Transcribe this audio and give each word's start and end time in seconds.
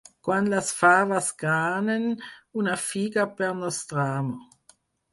Quan 0.27 0.45
les 0.53 0.71
faves 0.77 1.27
granen, 1.43 2.09
una 2.65 2.81
figa 2.89 3.29
per 3.39 3.55
nostramo. 3.63 4.45